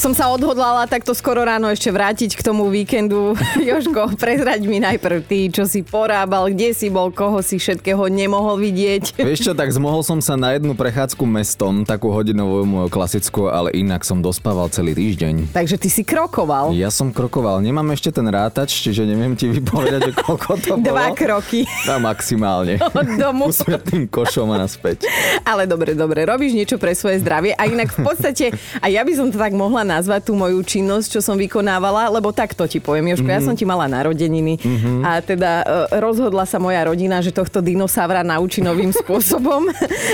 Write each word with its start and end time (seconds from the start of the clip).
som 0.00 0.16
sa 0.16 0.32
odhodlala 0.32 0.88
takto 0.88 1.12
skoro 1.12 1.44
ráno 1.44 1.68
ešte 1.68 1.92
vrátiť 1.92 2.32
k 2.32 2.40
tomu 2.40 2.72
víkendu. 2.72 3.36
Jožko, 3.68 4.16
prezrať 4.16 4.64
mi 4.64 4.80
najprv 4.80 5.20
ty, 5.28 5.52
čo 5.52 5.68
si 5.68 5.84
porábal, 5.84 6.56
kde 6.56 6.72
si 6.72 6.88
bol, 6.88 7.12
koho 7.12 7.44
si 7.44 7.60
všetkého 7.60 8.08
nemohol 8.08 8.56
vidieť. 8.64 9.12
Vieš 9.28 9.44
čo, 9.44 9.52
tak 9.52 9.68
zmohol 9.68 10.00
som 10.00 10.24
sa 10.24 10.40
na 10.40 10.56
jednu 10.56 10.72
prechádzku 10.72 11.20
mestom, 11.28 11.84
takú 11.84 12.08
hodinovú 12.08 12.64
moju 12.64 12.88
klasickú, 12.88 13.52
ale 13.52 13.76
inak 13.76 14.00
som 14.00 14.24
dospával 14.24 14.72
celý 14.72 14.96
týždeň. 14.96 15.52
Takže 15.52 15.76
ty 15.76 15.92
si 15.92 16.00
krokoval. 16.00 16.72
Ja 16.72 16.88
som 16.88 17.12
krokoval, 17.12 17.60
nemám 17.60 17.92
ešte 17.92 18.08
ten 18.08 18.24
rátač, 18.24 18.80
čiže 18.80 19.04
neviem 19.04 19.36
ti 19.36 19.52
vypovedať, 19.52 20.00
že 20.00 20.12
koľko 20.16 20.50
to 20.64 20.74
bolo. 20.80 20.96
Dva 20.96 21.12
kroky. 21.12 21.68
No, 21.84 22.00
maximálne. 22.00 22.80
Od 22.80 23.08
domu. 23.20 23.52
tým 23.84 24.08
košom 24.08 24.48
a 24.48 24.64
naspäť. 24.64 25.04
Ale 25.44 25.68
dobre, 25.68 25.92
dobre, 25.92 26.24
robíš 26.24 26.56
niečo 26.56 26.80
pre 26.80 26.96
svoje 26.96 27.20
zdravie 27.20 27.52
a 27.52 27.68
inak 27.68 27.92
v 27.92 28.00
podstate, 28.00 28.44
a 28.80 28.88
ja 28.88 29.04
by 29.04 29.12
som 29.12 29.28
to 29.28 29.36
tak 29.36 29.52
mohla 29.52 29.89
nazvať 29.90 30.30
tú 30.30 30.38
moju 30.38 30.62
činnosť, 30.62 31.18
čo 31.18 31.20
som 31.20 31.34
vykonávala, 31.34 32.06
lebo 32.14 32.30
takto 32.30 32.62
ti 32.70 32.78
poviem, 32.78 33.10
Jožko, 33.10 33.26
mm-hmm. 33.26 33.34
ja 33.34 33.40
mhm. 33.42 33.48
som 33.50 33.54
ti 33.58 33.64
mala 33.66 33.90
narodeniny 33.90 34.54
mm-hmm. 34.62 35.00
a 35.02 35.10
teda 35.18 35.50
e, 35.60 35.64
rozhodla 35.98 36.46
sa 36.46 36.62
moja 36.62 36.86
rodina, 36.86 37.18
že 37.18 37.34
tohto 37.34 37.58
dinosaura 37.58 38.22
naučí 38.22 38.62
novým 38.62 38.94
spôsobom 39.02 39.66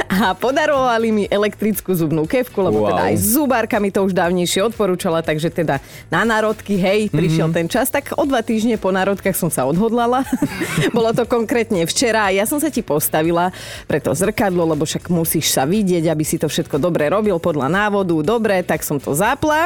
a 0.08 0.32
podarovali 0.32 1.08
mi 1.12 1.24
elektrickú 1.28 1.92
zubnú 1.92 2.24
kevku, 2.24 2.64
lebo 2.64 2.88
wow. 2.88 2.96
teda 2.96 3.02
aj 3.12 3.16
zubárka 3.20 3.76
mi 3.76 3.92
to 3.92 4.00
už 4.00 4.16
dávnejšie 4.16 4.64
odporúčala, 4.64 5.20
takže 5.20 5.52
teda 5.52 5.84
na 6.08 6.24
národky, 6.24 6.80
hej, 6.80 7.12
prišiel 7.12 7.52
mm-hmm. 7.52 7.58
ten 7.60 7.66
čas, 7.68 7.92
tak 7.92 8.16
o 8.16 8.24
dva 8.24 8.40
týždne 8.40 8.80
po 8.80 8.88
národkách 8.88 9.36
som 9.36 9.52
sa 9.52 9.68
odhodlala. 9.68 10.24
Bolo 10.96 11.12
to 11.12 11.28
konkrétne 11.28 11.84
včera 11.84 12.30
a 12.30 12.34
ja 12.34 12.48
som 12.48 12.56
sa 12.56 12.72
ti 12.72 12.80
postavila 12.80 13.52
pre 13.84 14.00
to 14.00 14.14
zrkadlo, 14.14 14.72
lebo 14.72 14.88
však 14.88 15.12
musíš 15.12 15.52
sa 15.52 15.68
vidieť, 15.68 16.08
aby 16.08 16.24
si 16.24 16.40
to 16.40 16.46
všetko 16.46 16.78
dobre 16.78 17.10
robil 17.10 17.36
podľa 17.42 17.68
návodu. 17.68 18.22
Dobre, 18.22 18.62
tak 18.62 18.86
som 18.86 19.02
to 19.02 19.12
zapla 19.12 19.65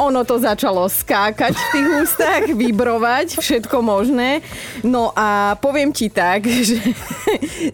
ono 0.00 0.24
to 0.24 0.40
začalo 0.40 0.88
skákať 0.88 1.52
v 1.52 1.66
tých 1.76 1.88
ústach, 2.00 2.42
vybrovať, 2.64 3.36
všetko 3.36 3.84
možné. 3.84 4.40
No 4.80 5.12
a 5.12 5.60
poviem 5.60 5.92
ti 5.92 6.08
tak, 6.08 6.48
že 6.68 6.80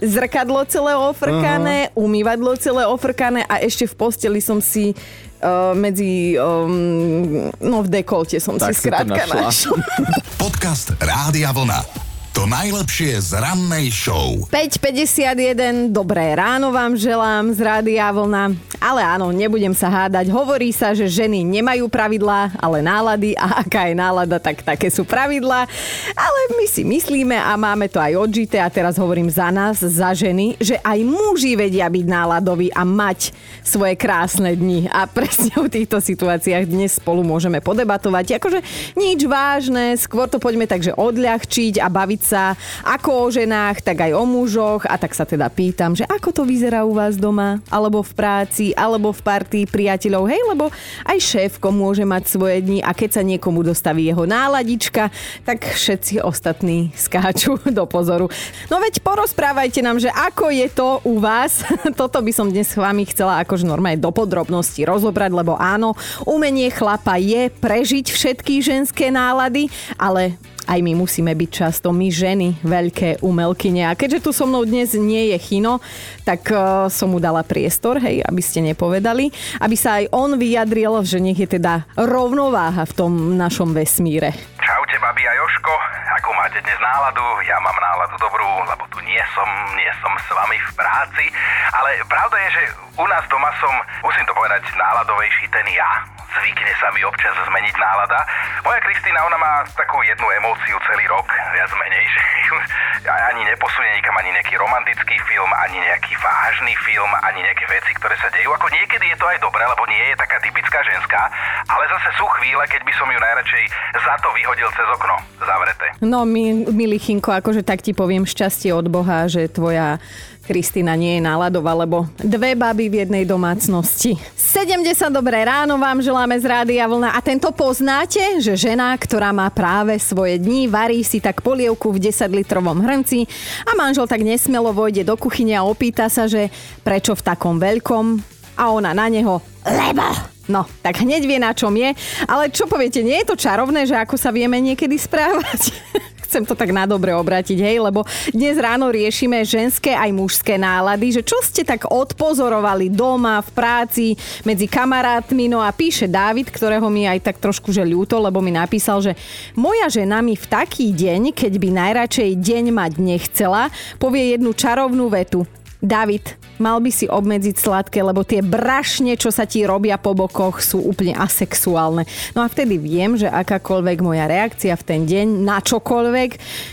zrkadlo 0.03 0.67
celé 0.67 0.99
ofrkané, 0.99 1.91
uh-huh. 1.91 2.03
umývadlo 2.03 2.59
celé 2.59 2.83
ofrkané 2.83 3.47
a 3.47 3.63
ešte 3.63 3.87
v 3.87 3.95
posteli 3.95 4.43
som 4.43 4.59
si 4.59 4.91
uh, 4.91 5.73
medzi, 5.79 6.35
um, 6.35 7.49
no 7.63 7.87
v 7.87 7.89
dekolte 8.03 8.43
som 8.43 8.59
tak 8.59 8.75
si 8.75 8.83
skrátka 8.83 9.23
našla. 9.31 9.79
Podcast 10.43 10.99
Rádia 10.99 11.55
Vlna. 11.55 12.06
To 12.37 12.45
najlepšie 12.45 13.17
z 13.17 13.41
rannej 13.41 13.89
show. 13.89 14.45
5.51, 14.53 15.89
dobré 15.89 16.37
ráno 16.37 16.69
vám 16.69 16.93
želám 16.93 17.49
z 17.57 17.65
Rádia 17.65 18.13
Vlna. 18.13 18.53
Ale 18.77 19.01
áno, 19.01 19.33
nebudem 19.33 19.73
sa 19.73 19.89
hádať. 19.89 20.29
Hovorí 20.29 20.69
sa, 20.69 20.93
že 20.93 21.09
ženy 21.09 21.41
nemajú 21.41 21.89
pravidlá, 21.89 22.61
ale 22.61 22.85
nálady. 22.85 23.33
A 23.41 23.65
aká 23.65 23.89
je 23.89 23.97
nálada, 23.97 24.37
tak 24.37 24.61
také 24.61 24.93
sú 24.93 25.09
pravidlá. 25.09 25.65
Ale 26.13 26.41
my 26.61 26.69
si 26.69 26.85
myslíme 26.85 27.41
a 27.41 27.57
máme 27.57 27.89
to 27.89 27.97
aj 27.97 28.21
odžité. 28.21 28.61
A 28.61 28.69
teraz 28.69 29.01
hovorím 29.01 29.33
za 29.33 29.49
nás, 29.49 29.81
za 29.81 30.13
ženy, 30.13 30.61
že 30.61 30.77
aj 30.85 31.09
muži 31.09 31.57
vedia 31.57 31.89
byť 31.89 32.05
náladoví 32.05 32.69
a 32.77 32.85
mať 32.85 33.33
svoje 33.65 33.97
krásne 33.97 34.53
dni. 34.53 34.93
A 34.93 35.09
presne 35.09 35.57
o 35.57 35.73
týchto 35.73 36.05
situáciách 36.05 36.69
dnes 36.69 37.01
spolu 37.01 37.25
môžeme 37.25 37.65
podebatovať. 37.65 38.37
Akože 38.37 38.61
nič 38.93 39.25
vážne, 39.25 39.97
skôr 39.97 40.29
to 40.29 40.37
poďme 40.37 40.69
takže 40.69 40.93
odľahčiť 40.93 41.81
a 41.81 41.89
baviť 41.89 42.26
sa 42.27 42.59
ako 42.83 43.11
o 43.23 43.27
ženách, 43.31 43.87
tak 43.87 44.03
aj 44.03 44.13
o 44.19 44.27
mužoch 44.27 44.83
a 44.91 44.99
tak 44.99 45.15
sa 45.15 45.23
teda 45.23 45.47
pýtam, 45.47 45.95
že 45.95 46.03
ako 46.03 46.35
to 46.35 46.43
vyzerá 46.43 46.83
u 46.83 46.91
vás 46.91 47.15
doma, 47.15 47.63
alebo 47.71 48.03
v 48.03 48.13
práci, 48.19 48.75
alebo 48.75 49.15
v 49.15 49.23
partii 49.23 49.71
priateľov, 49.71 50.27
hej, 50.27 50.43
lebo 50.51 50.75
aj 51.07 51.19
šéfko 51.23 51.71
môže 51.71 52.03
mať 52.03 52.27
svoje 52.27 52.67
dni 52.67 52.83
a 52.83 52.91
keď 52.91 53.21
sa 53.21 53.23
niekomu 53.23 53.63
dostaví 53.63 54.11
jeho 54.11 54.27
náladička, 54.27 55.15
tak 55.47 55.63
všetci 55.63 56.19
ostatní 56.27 56.91
skáču 56.99 57.63
do 57.79 57.87
pozoru. 57.87 58.27
No 58.67 58.83
veď 58.83 58.99
porozprávajte 59.07 59.85
nám, 59.87 60.03
že 60.03 60.11
ako 60.11 60.51
je 60.51 60.67
to 60.73 60.89
u 61.07 61.23
vás. 61.23 61.63
Toto 62.01 62.19
by 62.19 62.33
som 62.35 62.51
dnes 62.51 62.67
s 62.67 62.81
vami 62.81 63.07
chcela 63.07 63.45
akože 63.47 63.69
normálne 63.69 64.03
do 64.03 64.11
podrobnosti 64.11 64.83
rozobrať, 64.83 65.31
lebo 65.31 65.55
áno, 65.55 65.95
umenie 66.27 66.73
chlapa 66.73 67.21
je 67.21 67.53
prežiť 67.53 68.07
všetky 68.11 68.65
ženské 68.65 69.13
nálady, 69.13 69.69
ale 70.01 70.35
aj 70.67 70.79
my 70.83 70.93
musíme 70.99 71.31
byť 71.33 71.51
často, 71.51 71.95
my 71.95 72.11
ženy, 72.11 72.59
veľké 72.67 73.23
umelkyne. 73.23 73.87
A 73.87 73.95
keďže 73.95 74.23
tu 74.27 74.31
so 74.35 74.45
mnou 74.45 74.67
dnes 74.67 74.93
nie 74.99 75.31
je 75.33 75.39
Chino, 75.39 75.79
tak 76.27 76.51
uh, 76.51 76.91
som 76.91 77.15
mu 77.15 77.23
dala 77.23 77.47
priestor, 77.47 78.03
hej, 78.03 78.21
aby 78.27 78.43
ste 78.43 78.67
nepovedali, 78.67 79.31
aby 79.63 79.77
sa 79.79 80.03
aj 80.03 80.11
on 80.11 80.35
vyjadril, 80.35 80.99
že 81.07 81.23
nech 81.23 81.39
je 81.39 81.47
teda 81.59 81.87
rovnováha 81.95 82.83
v 82.83 82.97
tom 82.99 83.39
našom 83.39 83.71
vesmíre. 83.71 84.35
Čaute, 84.59 84.99
babi 84.99 85.23
a 85.23 85.33
Joško. 85.39 85.75
Ako 86.19 86.35
máte 86.35 86.59
dnes 86.59 86.79
náladu? 86.83 87.23
Ja 87.47 87.63
mám 87.63 87.79
náladu 87.79 88.19
dobrú, 88.19 88.51
lebo 88.67 88.83
tu 88.91 88.99
nie 89.07 89.23
som, 89.31 89.47
nie 89.79 89.91
som 90.03 90.11
s 90.19 90.29
vami 90.35 90.59
v 90.59 90.71
práci. 90.75 91.25
Ale 91.71 92.03
pravda 92.11 92.37
je, 92.47 92.49
že 92.59 92.63
u 92.99 93.07
nás 93.07 93.23
doma 93.31 93.55
som, 93.63 93.71
musím 94.03 94.27
to 94.27 94.35
povedať, 94.35 94.67
náladovejší 94.75 95.47
ten 95.55 95.67
ja 95.71 96.16
zvykne 96.35 96.73
sa 96.81 96.89
mi 96.91 97.01
občas 97.07 97.35
zmeniť 97.47 97.75
nálada. 97.79 98.19
Moja 98.67 98.81
Kristýna, 98.83 99.23
ona 99.27 99.39
má 99.39 99.53
takú 99.79 100.03
jednu 100.03 100.27
emóciu 100.43 100.77
celý 100.87 101.05
rok, 101.07 101.27
viac 101.55 101.71
menej, 101.79 102.05
že 103.05 103.11
ani 103.11 103.43
neposunie 103.47 103.91
nikam 103.97 104.17
ani 104.19 104.31
nejaký 104.35 104.55
romantický 104.59 105.17
film, 105.27 105.51
ani 105.63 105.79
nejaký 105.79 106.15
vážny 106.19 106.75
film, 106.83 107.11
ani 107.23 107.41
nejaké 107.47 107.65
veci, 107.71 107.91
ktoré 107.97 108.17
sa 108.19 108.29
dejú. 108.35 108.51
Ako 108.55 108.67
niekedy 108.71 109.07
je 109.13 109.19
to 109.19 109.27
aj 109.27 109.39
dobré, 109.39 109.63
lebo 109.63 109.83
nie 109.87 110.05
je 110.13 110.17
taká 110.19 110.37
typická 110.43 110.83
ženská, 110.83 111.23
ale 111.71 111.85
zase 111.91 112.09
sú 112.19 112.27
chvíle, 112.41 112.63
keď 112.67 112.83
by 112.83 112.93
som 112.99 113.09
ju 113.11 113.19
najradšej 113.19 113.65
za 113.97 114.15
to 114.23 114.29
vyhodil 114.35 114.69
cez 114.75 114.89
okno 114.91 115.17
zavreté. 115.43 115.87
No, 116.03 116.23
mi, 116.27 116.67
milý 116.71 116.99
Chinko, 116.99 117.35
akože 117.35 117.63
tak 117.63 117.83
ti 117.83 117.97
poviem 117.97 118.27
šťastie 118.27 118.71
od 118.75 118.87
Boha, 118.91 119.27
že 119.27 119.49
tvoja 119.51 119.99
Kristina 120.47 120.95
nie 120.95 121.19
je 121.19 121.27
náladová, 121.27 121.75
lebo 121.75 122.07
dve 122.23 122.55
baby 122.55 122.87
v 122.87 122.95
jednej 123.03 123.27
domácnosti. 123.27 124.15
70 124.39 125.11
dobré 125.11 125.43
ráno 125.43 125.75
vám 125.75 125.99
želáme 125.99 126.39
z 126.39 126.47
Rádia 126.47 126.87
Vlna 126.87 127.13
a 127.13 127.21
tento 127.21 127.51
poznáte, 127.51 128.23
že 128.39 128.55
žena, 128.55 128.95
ktorá 128.95 129.35
má 129.35 129.51
práve 129.51 129.99
svoje 129.99 130.39
dni, 130.39 130.71
varí 130.71 131.03
si 131.03 131.19
tak 131.19 131.43
polievku 131.43 131.91
v 131.91 132.09
10 132.09 132.31
litrovom 132.31 132.79
hrnci 132.79 133.27
a 133.67 133.75
manžel 133.75 134.07
tak 134.07 134.23
nesmelo 134.23 134.71
vojde 134.71 135.03
do 135.03 135.19
kuchyne 135.19 135.59
a 135.59 135.67
opýta 135.67 136.07
sa, 136.07 136.31
že 136.31 136.47
prečo 136.87 137.19
v 137.19 137.27
takom 137.27 137.59
veľkom 137.59 138.23
a 138.55 138.71
ona 138.71 138.95
na 138.95 139.11
neho, 139.11 139.43
lebo 139.67 140.37
No, 140.47 140.63
tak 140.79 141.03
hneď 141.03 141.27
vie, 141.27 141.43
na 141.43 141.51
čom 141.51 141.75
je. 141.75 141.91
Ale 142.23 142.55
čo 142.55 142.71
poviete, 142.71 143.03
nie 143.03 143.19
je 143.19 143.35
to 143.35 143.35
čarovné, 143.35 143.83
že 143.83 143.99
ako 143.99 144.15
sa 144.15 144.31
vieme 144.31 144.63
niekedy 144.63 144.95
správať? 144.95 145.75
chcem 146.27 146.43
to 146.43 146.59
tak 146.59 146.75
na 146.75 146.85
dobre 146.85 147.15
obratiť, 147.15 147.59
hej, 147.63 147.79
lebo 147.79 148.03
dnes 148.35 148.59
ráno 148.59 148.91
riešime 148.91 149.47
ženské 149.47 149.95
aj 149.95 150.11
mužské 150.11 150.59
nálady, 150.59 151.17
že 151.17 151.23
čo 151.23 151.39
ste 151.41 151.63
tak 151.63 151.87
odpozorovali 151.87 152.91
doma, 152.91 153.39
v 153.41 153.51
práci, 153.55 154.07
medzi 154.43 154.67
kamarátmi, 154.67 155.47
no 155.47 155.63
a 155.63 155.71
píše 155.71 156.11
Dávid, 156.11 156.51
ktorého 156.51 156.91
mi 156.91 157.07
aj 157.07 157.23
tak 157.23 157.37
trošku 157.39 157.71
že 157.71 157.87
ľúto, 157.87 158.19
lebo 158.19 158.43
mi 158.43 158.51
napísal, 158.51 158.99
že 158.99 159.13
moja 159.55 159.87
žena 159.87 160.19
mi 160.21 160.35
v 160.35 160.47
taký 160.51 160.91
deň, 160.91 161.31
keď 161.31 161.53
by 161.63 161.69
najradšej 161.71 162.31
deň 162.37 162.65
mať 162.75 162.93
nechcela, 162.99 163.71
povie 164.03 164.35
jednu 164.35 164.51
čarovnú 164.51 165.07
vetu. 165.13 165.47
David, 165.85 166.41
mal 166.57 166.81
by 166.81 166.89
si 166.89 167.05
obmedziť 167.05 167.57
sladké, 167.61 168.01
lebo 168.01 168.25
tie 168.25 168.41
brašne, 168.41 169.15
čo 169.21 169.29
sa 169.29 169.45
ti 169.45 169.63
robia 169.69 170.01
po 170.01 170.17
bokoch, 170.17 170.65
sú 170.65 170.81
úplne 170.81 171.13
asexuálne. 171.13 172.09
No 172.33 172.41
a 172.41 172.49
vtedy 172.49 172.81
viem, 172.81 173.17
že 173.21 173.29
akákoľvek 173.29 173.99
moja 174.01 174.25
reakcia 174.25 174.73
v 174.73 174.87
ten 174.87 175.01
deň 175.05 175.27
na 175.45 175.61
čokoľvek 175.61 176.31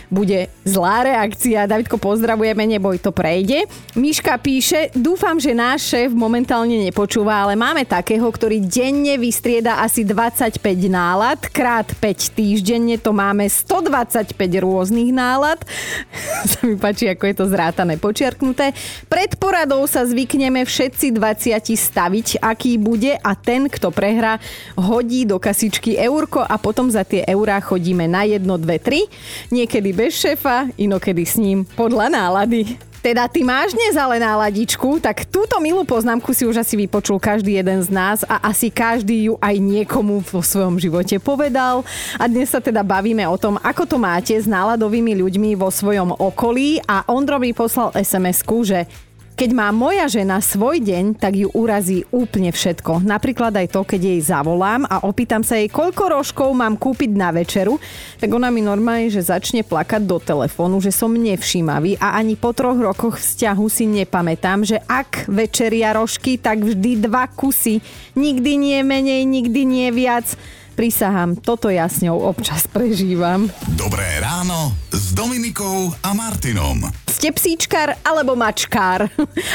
bude 0.07 0.47
zlá 0.63 1.03
reakcia. 1.03 1.67
Davidko, 1.67 1.99
pozdravujeme, 1.99 2.63
neboj, 2.63 2.95
to 3.03 3.11
prejde. 3.11 3.67
Miška 3.99 4.39
píše, 4.39 4.89
dúfam, 4.95 5.35
že 5.35 5.51
náš 5.51 5.91
šéf 5.91 6.15
momentálne 6.15 6.79
nepočúva, 6.79 7.43
ale 7.43 7.59
máme 7.59 7.83
takého, 7.83 8.23
ktorý 8.23 8.63
denne 8.63 9.19
vystrieda 9.19 9.83
asi 9.83 10.07
25 10.07 10.63
nálad, 10.87 11.39
krát 11.51 11.91
5 11.91 12.39
týždenne 12.39 12.95
to 12.95 13.11
máme 13.11 13.45
125 13.45 14.31
rôznych 14.63 15.11
nálad. 15.11 15.59
sa 16.51 16.63
mi 16.63 16.79
páči, 16.79 17.11
ako 17.11 17.23
je 17.27 17.35
to 17.35 17.45
zrátané, 17.51 17.99
počiarknuté. 17.99 18.71
Pred 19.07 19.37
poradou 19.41 19.83
sa 19.89 20.05
zvykneme 20.05 20.63
všetci 20.63 21.13
20 21.15 21.73
staviť, 21.73 22.27
aký 22.41 22.77
bude 22.77 23.17
a 23.17 23.31
ten, 23.35 23.67
kto 23.67 23.89
prehrá, 23.89 24.37
hodí 24.77 25.25
do 25.25 25.37
kasičky 25.41 25.97
eurko 25.99 26.41
a 26.43 26.55
potom 26.61 26.89
za 26.89 27.03
tie 27.03 27.25
eurá 27.27 27.59
chodíme 27.59 28.05
na 28.05 28.25
1, 28.25 28.43
2, 28.43 28.61
3. 28.81 29.53
Niekedy 29.53 29.89
bez 29.93 30.17
šéfa, 30.17 30.69
inokedy 30.77 31.23
s 31.25 31.35
ním 31.41 31.65
podľa 31.65 32.13
nálady. 32.13 32.92
Teda 33.03 33.27
ty 33.27 33.43
máš 33.43 33.75
dnes 33.75 33.99
ale 33.99 34.15
náladičku, 34.15 35.03
tak 35.03 35.27
túto 35.27 35.59
milú 35.59 35.83
poznámku 35.83 36.31
si 36.31 36.47
už 36.47 36.63
asi 36.63 36.79
vypočul 36.79 37.19
každý 37.19 37.59
jeden 37.59 37.83
z 37.83 37.91
nás 37.91 38.23
a 38.23 38.39
asi 38.47 38.71
každý 38.71 39.27
ju 39.27 39.33
aj 39.43 39.59
niekomu 39.59 40.23
vo 40.23 40.39
svojom 40.39 40.79
živote 40.79 41.19
povedal. 41.19 41.83
A 42.15 42.31
dnes 42.31 42.47
sa 42.47 42.63
teda 42.63 42.79
bavíme 42.79 43.27
o 43.27 43.35
tom, 43.35 43.59
ako 43.59 43.83
to 43.83 43.97
máte 43.99 44.31
s 44.31 44.47
náladovými 44.47 45.19
ľuďmi 45.19 45.51
vo 45.59 45.67
svojom 45.67 46.15
okolí 46.15 46.79
a 46.87 47.03
Ondro 47.11 47.43
mi 47.43 47.51
poslal 47.51 47.91
sms 47.91 48.39
že 48.63 48.87
Keď 49.33 49.49
má 49.49 49.73
moja 49.73 50.05
žena 50.05 50.37
svoj 50.37 50.77
deň, 50.77 51.17
tak 51.17 51.33
ju 51.33 51.49
urazí 51.57 52.05
úplne 52.13 52.53
všetko. 52.53 53.01
Napríklad 53.01 53.49
aj 53.57 53.73
to, 53.73 53.81
keď 53.81 54.01
jej 54.13 54.21
zavolám 54.21 54.85
a 54.85 55.09
opýtam 55.09 55.41
sa 55.41 55.57
jej, 55.57 55.73
koľko 55.73 56.13
rožkov 56.13 56.53
mám 56.53 56.77
kúpiť 56.77 57.17
na 57.17 57.33
večeru, 57.33 57.81
tak 58.21 58.29
ona 58.29 58.53
mi 58.53 58.61
normálne, 58.61 59.09
že 59.09 59.25
začne 59.25 59.65
plakať 59.65 60.05
do 60.05 60.21
telefónu, 60.21 60.77
že 60.77 60.93
som 60.93 61.09
nevšímavý 61.09 61.97
a 61.97 62.13
ani 62.13 62.37
po 62.37 62.53
troch 62.53 62.77
rokoch 62.77 63.17
vzťahu 63.17 63.65
si 63.73 63.89
nepamätám, 63.89 64.69
že 64.69 64.77
ak 64.85 65.25
večeria 65.25 65.97
rožky, 65.97 66.37
tak 66.37 66.61
vždy 66.61 67.01
dva 67.01 67.25
kusy. 67.25 67.81
Nikdy 68.13 68.51
nie 68.53 68.79
menej, 68.85 69.25
nikdy 69.25 69.65
nie 69.65 69.89
viac. 69.89 70.29
Prisahám, 70.73 71.37
toto 71.37 71.69
ja 71.69 71.85
s 71.85 72.01
ňou 72.01 72.17
občas 72.33 72.65
prežívam. 72.65 73.45
Dobré 73.77 74.17
ráno 74.17 74.73
s 74.89 75.13
Dominikou 75.13 75.93
a 76.01 76.17
Martinom. 76.17 76.89
Ste 77.05 77.29
psíčkar 77.29 78.01
alebo 78.01 78.33
mačkár? 78.33 79.05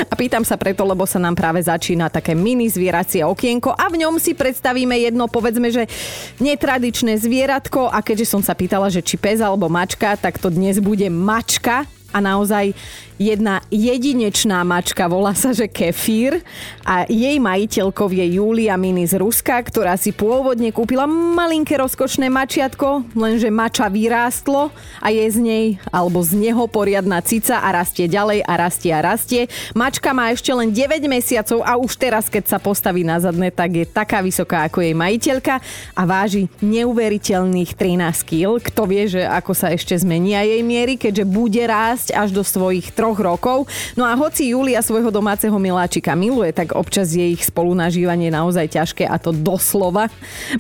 A 0.07 0.15
pýtam 0.15 0.47
sa 0.47 0.55
preto, 0.55 0.87
lebo 0.87 1.03
sa 1.11 1.19
nám 1.19 1.35
práve 1.35 1.59
začína 1.59 2.07
také 2.07 2.39
mini 2.39 2.71
zvieracie 2.71 3.27
okienko 3.27 3.75
a 3.75 3.91
v 3.91 4.07
ňom 4.07 4.23
si 4.23 4.39
predstavíme 4.39 4.95
jedno, 4.95 5.27
povedzme, 5.27 5.75
že 5.75 5.91
netradičné 6.39 7.19
zvieratko 7.19 7.91
a 7.91 7.99
keďže 7.99 8.39
som 8.39 8.41
sa 8.41 8.55
pýtala, 8.55 8.87
že 8.87 9.03
či 9.03 9.19
pes 9.19 9.43
alebo 9.43 9.67
mačka, 9.67 10.15
tak 10.15 10.39
to 10.39 10.55
dnes 10.55 10.79
bude 10.79 11.11
mačka 11.11 11.83
a 12.13 12.19
naozaj 12.25 12.73
jedna 13.19 13.59
jedinečná 13.69 14.63
mačka, 14.63 15.11
volá 15.11 15.35
sa, 15.35 15.51
že 15.51 15.67
Kefír 15.67 16.39
a 16.87 17.03
jej 17.11 17.37
majiteľkov 17.43 18.15
je 18.15 18.39
Julia 18.39 18.79
Mini 18.79 19.05
z 19.11 19.19
Ruska, 19.19 19.59
ktorá 19.59 19.99
si 19.99 20.15
pôvodne 20.15 20.71
kúpila 20.71 21.05
malinké 21.11 21.75
rozkošné 21.83 22.31
mačiatko, 22.31 23.03
lenže 23.19 23.51
mača 23.51 23.91
vyrástlo 23.91 24.71
a 25.03 25.11
je 25.11 25.27
z 25.27 25.39
nej 25.43 25.67
alebo 25.91 26.23
z 26.23 26.39
neho 26.39 26.65
poriadna 26.71 27.19
cica 27.21 27.59
a 27.59 27.75
rastie 27.75 28.07
ďalej 28.07 28.47
a 28.47 28.53
rastie 28.55 28.95
a 28.95 29.03
rastie. 29.03 29.51
Mačka 29.75 30.15
má 30.15 30.31
ešte 30.31 30.55
len 30.55 30.71
9 30.71 31.03
mesiacov 31.11 31.67
a 31.67 31.75
už 31.75 31.99
teraz, 31.99 32.31
keď 32.31 32.55
sa 32.55 32.59
postaví 32.63 33.03
na 33.03 33.19
zadne, 33.19 33.51
tak 33.51 33.83
je 33.83 33.85
taká 33.85 34.23
vysoká 34.23 34.71
ako 34.71 34.87
jej 34.87 34.95
majiteľka 34.95 35.59
a 35.99 36.03
váži 36.07 36.47
neuveriteľných 36.63 37.75
13 37.75 38.31
kg. 38.31 38.63
Kto 38.63 38.87
vie, 38.87 39.11
že 39.11 39.27
ako 39.27 39.53
sa 39.59 39.75
ešte 39.75 39.99
zmenia 39.99 40.47
jej 40.47 40.63
miery, 40.63 40.95
keďže 40.95 41.27
bude 41.27 41.67
rásť 41.67 41.98
až 42.15 42.31
do 42.31 42.47
svojich 42.47 42.95
troch 42.95 43.19
rokov. 43.19 43.67
No 43.99 44.07
a 44.07 44.15
hoci 44.15 44.55
Julia 44.55 44.79
svojho 44.79 45.11
domáceho 45.11 45.55
miláčika 45.59 46.15
miluje, 46.15 46.55
tak 46.55 46.79
občas 46.79 47.11
je 47.13 47.35
ich 47.35 47.43
spolunažívanie 47.43 48.31
naozaj 48.31 48.79
ťažké 48.79 49.05
a 49.11 49.19
to 49.19 49.35
doslova. 49.35 50.07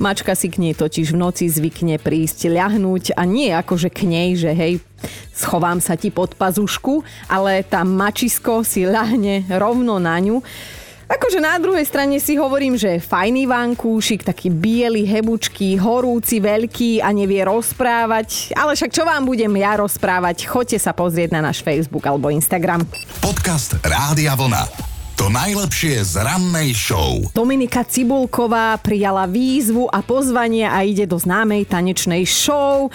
Mačka 0.02 0.34
si 0.34 0.50
k 0.50 0.58
nej 0.58 0.74
totiž 0.74 1.14
v 1.14 1.20
noci 1.20 1.46
zvykne 1.46 2.02
prísť 2.02 2.50
ľahnúť 2.50 3.14
a 3.14 3.22
nie 3.22 3.54
akože 3.54 3.88
k 3.94 4.00
nej, 4.10 4.28
že 4.34 4.50
hej, 4.50 4.82
schovám 5.34 5.78
sa 5.78 5.94
ti 5.94 6.10
pod 6.10 6.34
pazušku, 6.34 7.06
ale 7.30 7.62
tá 7.62 7.86
mačisko 7.86 8.66
si 8.66 8.82
ľahne 8.82 9.46
rovno 9.54 10.02
na 10.02 10.18
ňu. 10.18 10.42
Akože 11.08 11.40
na 11.40 11.56
druhej 11.56 11.88
strane 11.88 12.20
si 12.20 12.36
hovorím, 12.36 12.76
že 12.76 13.00
fajný 13.00 13.48
vankúšik, 13.48 14.28
taký 14.28 14.52
biely, 14.52 15.08
hebučký, 15.08 15.80
horúci, 15.80 16.36
veľký 16.36 17.00
a 17.00 17.08
nevie 17.16 17.40
rozprávať. 17.48 18.52
Ale 18.52 18.76
však 18.76 18.92
čo 18.92 19.08
vám 19.08 19.24
budem 19.24 19.52
ja 19.56 19.80
rozprávať? 19.80 20.44
Choďte 20.44 20.76
sa 20.76 20.92
pozrieť 20.92 21.32
na 21.32 21.40
náš 21.48 21.64
Facebook 21.64 22.04
alebo 22.04 22.28
Instagram. 22.28 22.84
Podcast 23.24 23.80
Rádia 23.80 24.36
Vlna. 24.36 24.87
To 25.18 25.26
najlepšie 25.34 25.98
z 26.06 26.22
rannej 26.22 26.70
show. 26.78 27.18
Dominika 27.34 27.82
Cibulková 27.82 28.78
prijala 28.78 29.26
výzvu 29.26 29.90
a 29.90 29.98
pozvanie 29.98 30.62
a 30.62 30.86
ide 30.86 31.10
do 31.10 31.18
známej 31.18 31.66
tanečnej 31.66 32.22
show. 32.22 32.86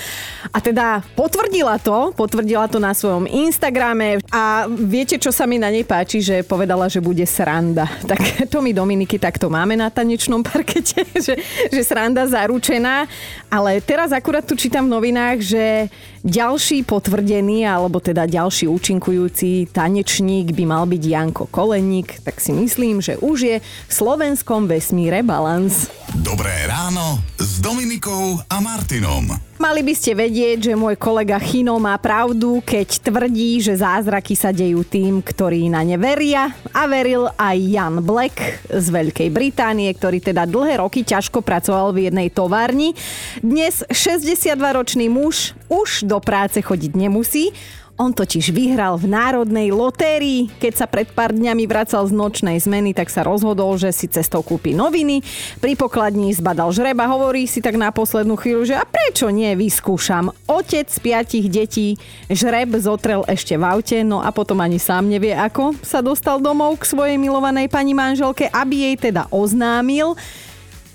A 0.55 0.57
teda 0.63 1.03
potvrdila 1.19 1.75
to, 1.83 2.15
potvrdila 2.15 2.71
to 2.71 2.79
na 2.79 2.95
svojom 2.95 3.27
Instagrame 3.27 4.23
a 4.31 4.71
viete, 4.71 5.19
čo 5.19 5.35
sa 5.35 5.43
mi 5.43 5.59
na 5.59 5.67
nej 5.67 5.83
páči, 5.83 6.23
že 6.23 6.47
povedala, 6.47 6.87
že 6.87 7.03
bude 7.03 7.27
sranda. 7.27 7.91
Tak 8.13 8.47
to 8.47 8.63
my 8.63 8.71
Dominiky 8.71 9.19
takto 9.19 9.51
máme 9.51 9.75
na 9.75 9.91
tanečnom 9.91 10.47
parkete, 10.47 11.03
že, 11.27 11.35
že 11.67 11.81
sranda 11.83 12.23
zaručená. 12.23 13.03
Ale 13.51 13.83
teraz 13.83 14.15
akurát 14.15 14.47
tu 14.47 14.55
čítam 14.55 14.87
v 14.87 14.95
novinách, 14.95 15.43
že 15.43 15.91
ďalší 16.23 16.87
potvrdený, 16.87 17.67
alebo 17.67 17.99
teda 17.99 18.23
ďalší 18.23 18.71
účinkujúci 18.71 19.75
tanečník 19.75 20.55
by 20.55 20.63
mal 20.63 20.87
byť 20.87 21.03
Janko 21.03 21.51
Koleník, 21.51 22.12
tak 22.21 22.37
si 22.37 22.53
myslím, 22.53 23.01
že 23.01 23.17
už 23.17 23.37
je 23.41 23.57
v 23.63 23.91
slovenskom 23.91 24.69
vesmíre 24.69 25.25
balans. 25.25 25.89
Dobré 26.21 26.53
ráno 26.69 27.17
s 27.41 27.57
Dominikou 27.57 28.37
a 28.45 28.61
Martinom. 28.61 29.33
Mali 29.63 29.79
by 29.79 29.93
ste 29.95 30.11
vedieť, 30.17 30.69
že 30.69 30.73
môj 30.75 30.99
kolega 30.99 31.39
Chino 31.39 31.79
má 31.79 31.95
pravdu, 31.95 32.59
keď 32.65 32.99
tvrdí, 32.99 33.63
že 33.63 33.79
zázraky 33.79 34.35
sa 34.35 34.51
dejú 34.51 34.83
tým, 34.83 35.23
ktorí 35.23 35.71
na 35.71 35.85
ne 35.87 35.95
veria. 35.95 36.51
A 36.75 36.83
veril 36.89 37.31
aj 37.37 37.57
Jan 37.61 38.03
Black 38.03 38.65
z 38.67 38.85
Veľkej 38.91 39.29
Británie, 39.31 39.87
ktorý 39.93 40.19
teda 40.19 40.43
dlhé 40.43 40.83
roky 40.83 41.07
ťažko 41.07 41.39
pracoval 41.39 41.95
v 41.95 42.11
jednej 42.11 42.27
továrni. 42.27 42.91
Dnes 43.39 43.87
62-ročný 43.87 45.07
muž 45.07 45.55
už 45.71 46.11
do 46.11 46.19
práce 46.19 46.59
chodiť 46.59 46.91
nemusí, 46.99 47.55
on 48.03 48.11
totiž 48.11 48.51
vyhral 48.51 48.99
v 48.99 49.07
národnej 49.07 49.71
lotérii. 49.71 50.51
Keď 50.59 50.73
sa 50.75 50.91
pred 50.91 51.07
pár 51.07 51.31
dňami 51.31 51.63
vracal 51.63 52.03
z 52.03 52.11
nočnej 52.11 52.59
zmeny, 52.59 52.91
tak 52.91 53.07
sa 53.07 53.23
rozhodol, 53.23 53.79
že 53.79 53.95
si 53.95 54.11
cestou 54.11 54.43
kúpi 54.43 54.75
noviny. 54.75 55.23
Pri 55.63 55.79
pokladni 55.79 56.35
zbadal 56.35 56.75
žreba, 56.75 57.07
hovorí 57.07 57.47
si 57.47 57.63
tak 57.63 57.79
na 57.79 57.95
poslednú 57.95 58.35
chvíľu, 58.35 58.67
že 58.67 58.75
a 58.75 58.83
prečo 58.83 59.31
nie, 59.31 59.55
vyskúšam. 59.55 60.35
Otec 60.51 60.91
piatich 60.99 61.47
detí 61.47 61.95
žreb 62.27 62.75
zotrel 62.75 63.23
ešte 63.31 63.55
v 63.55 63.63
aute, 63.63 63.97
no 64.03 64.19
a 64.19 64.35
potom 64.35 64.59
ani 64.59 64.83
sám 64.83 65.07
nevie 65.07 65.31
ako 65.31 65.79
sa 65.79 66.03
dostal 66.03 66.43
domov 66.43 66.83
k 66.83 66.91
svojej 66.91 67.15
milovanej 67.15 67.71
pani 67.71 67.95
manželke, 67.95 68.51
aby 68.51 68.91
jej 68.91 68.95
teda 68.99 69.31
oznámil, 69.31 70.19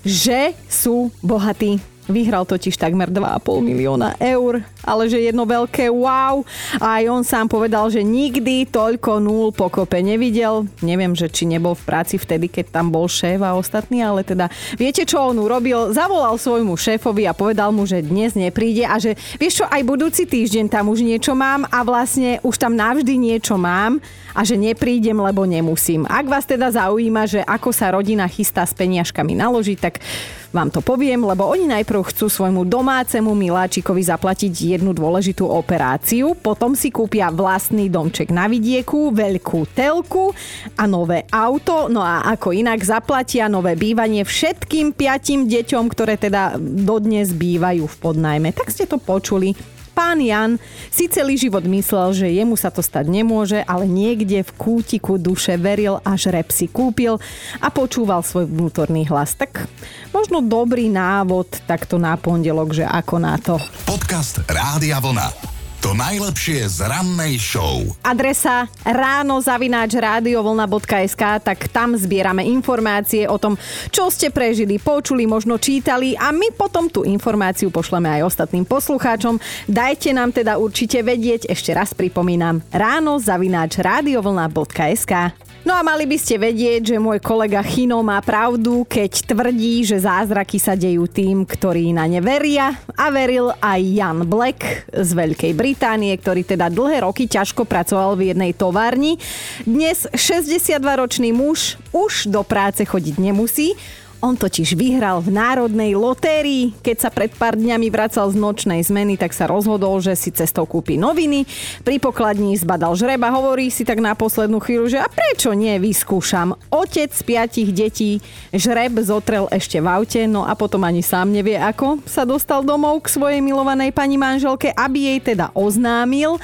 že 0.05 0.53
sú 0.69 1.09
bohatí 1.25 1.81
Vyhral 2.09 2.41
totiž 2.41 2.73
takmer 2.73 3.13
2,5 3.13 3.61
milióna 3.61 4.17
eur, 4.17 4.65
ale 4.81 5.05
že 5.05 5.21
jedno 5.21 5.45
veľké 5.45 5.93
wow. 5.93 6.41
A 6.81 6.97
aj 6.97 7.03
on 7.05 7.21
sám 7.21 7.45
povedal, 7.45 7.85
že 7.93 8.01
nikdy 8.01 8.65
toľko 8.65 9.21
nul 9.21 9.53
pokope 9.53 10.01
nevidel. 10.01 10.65
Neviem, 10.81 11.13
že 11.13 11.29
či 11.29 11.45
nebol 11.45 11.77
v 11.77 11.85
práci 11.85 12.17
vtedy, 12.17 12.49
keď 12.49 12.73
tam 12.73 12.89
bol 12.89 13.05
šéf 13.05 13.45
a 13.45 13.53
ostatní, 13.53 14.01
ale 14.01 14.25
teda 14.25 14.49
viete, 14.73 15.05
čo 15.05 15.29
on 15.29 15.37
urobil? 15.37 15.93
Zavolal 15.93 16.41
svojmu 16.41 16.73
šéfovi 16.73 17.29
a 17.29 17.37
povedal 17.37 17.69
mu, 17.69 17.85
že 17.85 18.01
dnes 18.01 18.33
nepríde 18.33 18.89
a 18.89 18.97
že 18.97 19.13
vieš 19.37 19.61
čo, 19.61 19.65
aj 19.69 19.85
budúci 19.85 20.25
týždeň 20.25 20.65
tam 20.65 20.89
už 20.89 21.05
niečo 21.05 21.37
mám 21.37 21.69
a 21.69 21.85
vlastne 21.85 22.41
už 22.41 22.57
tam 22.57 22.73
navždy 22.73 23.21
niečo 23.21 23.53
mám 23.53 24.01
a 24.33 24.41
že 24.41 24.57
neprídem, 24.57 25.17
lebo 25.17 25.45
nemusím. 25.45 26.09
Ak 26.09 26.25
vás 26.25 26.49
teda 26.49 26.73
zaujíma, 26.73 27.29
že 27.29 27.45
ako 27.45 27.69
sa 27.69 27.93
rodina 27.93 28.25
chystá 28.25 28.65
s 28.65 28.73
peniažkami 28.73 29.37
naložiť, 29.37 29.77
tak 29.77 30.01
vám 30.49 30.73
to 30.73 30.81
poviem, 30.81 31.21
lebo 31.21 31.45
oni 31.45 31.69
najprv 31.69 32.09
chcú 32.09 32.25
svojmu 32.25 32.65
domácemu 32.65 33.29
miláčikovi 33.33 34.01
zaplatiť 34.01 34.77
jednu 34.77 34.97
dôležitú 34.97 35.45
operáciu, 35.45 36.33
potom 36.33 36.73
si 36.73 36.89
kúpia 36.89 37.29
vlastný 37.29 37.89
domček 37.89 38.33
na 38.33 38.49
vidieku, 38.49 39.13
veľkú 39.13 39.69
telku 39.77 40.33
a 40.73 40.83
nové 40.89 41.25
auto, 41.29 41.85
no 41.87 42.01
a 42.01 42.25
ako 42.33 42.53
inak 42.53 42.81
zaplatia 42.81 43.45
nové 43.45 43.77
bývanie 43.77 44.25
všetkým 44.25 44.97
piatim 44.97 45.45
deťom, 45.45 45.85
ktoré 45.89 46.17
teda 46.17 46.57
dodnes 46.59 47.29
bývajú 47.33 47.85
v 47.85 47.95
podnajme. 48.01 48.49
Tak 48.53 48.73
ste 48.73 48.89
to 48.89 48.97
počuli 48.97 49.78
Pán 49.99 50.23
Jan 50.23 50.55
si 50.87 51.11
celý 51.11 51.35
život 51.35 51.67
myslel, 51.67 52.15
že 52.15 52.31
jemu 52.31 52.55
sa 52.55 52.71
to 52.71 52.79
stať 52.79 53.11
nemôže, 53.11 53.59
ale 53.67 53.83
niekde 53.83 54.47
v 54.47 54.51
kútiku 54.55 55.19
duše 55.19 55.59
veril, 55.59 55.99
až 56.07 56.31
rep 56.31 56.55
si 56.55 56.71
kúpil 56.71 57.19
a 57.59 57.67
počúval 57.67 58.23
svoj 58.23 58.47
vnútorný 58.47 59.03
hlas. 59.11 59.35
Tak 59.35 59.67
možno 60.15 60.39
dobrý 60.39 60.87
návod 60.87 61.67
takto 61.67 61.99
na 61.99 62.15
pondelok, 62.15 62.79
že 62.79 62.87
ako 62.87 63.15
na 63.19 63.35
to. 63.43 63.59
Podcast 63.83 64.39
Rádia 64.47 65.03
Vlna. 65.03 65.58
To 65.79 65.95
najlepšie 65.95 66.67
z 66.67 66.91
rannej 66.91 67.39
show. 67.39 67.79
Adresa 68.03 68.67
ráno 68.83 69.39
zavináč 69.39 69.95
radiovolna.sk, 69.95 71.39
tak 71.39 71.71
tam 71.71 71.95
zbierame 71.95 72.43
informácie 72.43 73.23
o 73.23 73.39
tom, 73.39 73.55
čo 73.87 74.11
ste 74.11 74.27
prežili, 74.27 74.75
počuli, 74.75 75.23
možno 75.23 75.55
čítali 75.55 76.19
a 76.19 76.35
my 76.35 76.51
potom 76.51 76.91
tú 76.91 77.07
informáciu 77.07 77.71
pošleme 77.71 78.11
aj 78.11 78.27
ostatným 78.27 78.67
poslucháčom. 78.67 79.39
Dajte 79.71 80.11
nám 80.11 80.35
teda 80.35 80.59
určite 80.59 80.99
vedieť, 80.99 81.47
ešte 81.47 81.71
raz 81.71 81.95
pripomínam, 81.95 82.59
ráno 82.75 83.15
zavináč 83.15 83.79
radiovolna.sk. 83.79 85.48
No 85.67 85.75
a 85.75 85.83
mali 85.83 86.07
by 86.07 86.15
ste 86.15 86.39
vedieť, 86.39 86.95
že 86.95 87.03
môj 87.03 87.19
kolega 87.19 87.59
Chino 87.59 87.99
má 87.99 88.15
pravdu, 88.23 88.87
keď 88.87 89.27
tvrdí, 89.27 89.83
že 89.83 89.99
zázraky 89.99 90.55
sa 90.55 90.71
dejú 90.71 91.03
tým, 91.11 91.43
ktorí 91.43 91.91
na 91.91 92.07
ne 92.07 92.23
veria. 92.23 92.79
A 92.95 93.11
veril 93.11 93.51
aj 93.59 93.81
Jan 93.83 94.23
Black 94.23 94.87
z 94.95 95.09
Veľkej 95.11 95.51
Británie, 95.51 96.15
ktorý 96.15 96.47
teda 96.47 96.71
dlhé 96.71 97.03
roky 97.03 97.27
ťažko 97.27 97.67
pracoval 97.67 98.15
v 98.15 98.31
jednej 98.31 98.55
továrni. 98.55 99.19
Dnes 99.67 100.07
62-ročný 100.15 101.35
muž 101.35 101.75
už 101.91 102.31
do 102.31 102.39
práce 102.47 102.79
chodiť 102.87 103.19
nemusí, 103.19 103.75
On 104.19 104.35
totiž 104.35 104.75
vyhral 104.75 105.23
v 105.23 105.31
národnej 105.31 105.95
lotérii. 105.95 106.75
Keď 106.83 106.97
sa 106.99 107.07
pred 107.07 107.31
pár 107.31 107.55
dňami 107.55 107.87
vracal 107.87 108.27
z 108.27 108.35
nočnej 108.35 108.83
zmeny, 108.83 109.15
tak 109.15 109.31
sa 109.31 109.47
rozhodol, 109.47 110.03
že 110.03 110.11
si 110.19 110.35
cestou 110.35 110.67
kúpi 110.67 110.99
noviny. 110.99 111.47
Pri 111.87 112.03
pokladní 112.03 112.51
zbadal 112.59 112.99
žreba, 112.99 113.31
hovorí 113.31 113.71
si 113.71 113.87
tak 113.87 114.03
na 114.03 114.11
poslednú 114.19 114.59
chvíľu, 114.59 114.91
že 114.91 114.99
a 114.99 115.07
prečo 115.07 115.55
nie, 115.55 115.79
vyskúšam. 115.79 116.51
Otec 116.67 117.15
piatich 117.23 117.71
detí 117.71 118.19
žreb 118.51 118.99
zotrel 118.99 119.47
ešte 119.55 119.79
v 119.79 119.87
aute, 119.87 120.27
no 120.27 120.43
a 120.43 120.51
potom 120.51 120.83
ani 120.83 120.99
sám 120.99 121.31
nevie 121.31 121.55
ako 121.55 122.03
sa 122.03 122.27
dostal 122.27 122.59
domov 122.59 123.07
k 123.07 123.15
svojej 123.15 123.39
milovanej 123.39 123.95
pani 123.95 124.19
manželke, 124.19 124.75
aby 124.75 125.15
jej 125.15 125.19
teda 125.31 125.55
oznámil, 125.55 126.35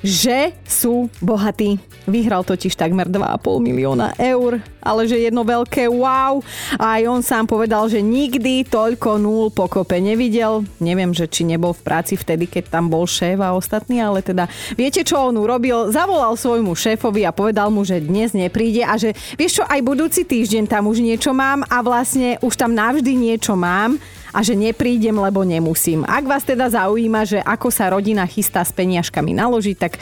že 0.00 0.56
sú 0.64 1.12
bohatí. 1.20 1.76
Vyhral 2.08 2.42
totiž 2.42 2.74
takmer 2.74 3.06
2,5 3.06 3.60
milióna 3.60 4.16
eur, 4.16 4.58
ale 4.80 5.04
že 5.04 5.20
jedno 5.20 5.44
veľké 5.44 5.86
wow. 5.92 6.40
A 6.80 6.98
aj 6.98 7.02
on 7.06 7.20
sám 7.20 7.44
povedal, 7.44 7.86
že 7.92 8.00
nikdy 8.00 8.64
toľko 8.66 9.20
nul 9.20 9.52
pokope 9.52 10.00
nevidel. 10.00 10.64
Neviem, 10.80 11.12
že 11.12 11.28
či 11.28 11.44
nebol 11.44 11.76
v 11.76 11.84
práci 11.84 12.16
vtedy, 12.16 12.48
keď 12.48 12.72
tam 12.72 12.88
bol 12.88 13.04
šéf 13.04 13.38
a 13.44 13.52
ostatní, 13.52 14.00
ale 14.00 14.24
teda 14.24 14.48
viete, 14.74 15.04
čo 15.04 15.28
on 15.28 15.36
urobil? 15.36 15.92
Zavolal 15.92 16.34
svojmu 16.34 16.72
šéfovi 16.72 17.28
a 17.28 17.36
povedal 17.36 17.68
mu, 17.68 17.84
že 17.84 18.00
dnes 18.00 18.32
nepríde 18.32 18.82
a 18.88 18.96
že 18.96 19.12
vieš 19.36 19.60
čo, 19.60 19.64
aj 19.68 19.80
budúci 19.84 20.24
týždeň 20.24 20.66
tam 20.66 20.88
už 20.88 21.04
niečo 21.04 21.36
mám 21.36 21.62
a 21.68 21.84
vlastne 21.84 22.40
už 22.40 22.56
tam 22.56 22.72
navždy 22.72 23.12
niečo 23.12 23.52
mám 23.54 24.00
a 24.30 24.42
že 24.42 24.54
neprídem, 24.54 25.14
lebo 25.14 25.42
nemusím. 25.42 26.06
Ak 26.06 26.24
vás 26.26 26.46
teda 26.46 26.70
zaujíma, 26.70 27.26
že 27.26 27.38
ako 27.42 27.68
sa 27.70 27.90
rodina 27.90 28.26
chystá 28.26 28.62
s 28.62 28.72
peniažkami 28.74 29.34
naložiť, 29.34 29.76
tak 29.78 29.98